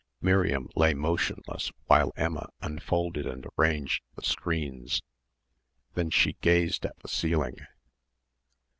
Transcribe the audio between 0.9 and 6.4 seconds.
motionless while Emma unfolded and arranged the screens. Then she